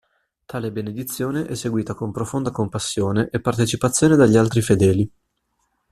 Tale 0.47 0.71
Benedizione 0.71 1.45
è 1.45 1.53
seguita 1.53 1.93
con 1.93 2.11
profonda 2.11 2.49
compassione 2.49 3.29
e 3.31 3.39
partecipazione 3.39 4.15
dagli 4.15 4.35
altri 4.35 4.63
fedeli. 4.63 5.11